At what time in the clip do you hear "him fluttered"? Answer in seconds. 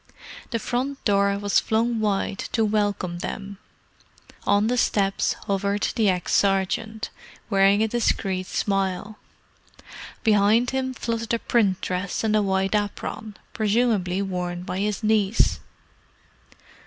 10.71-11.35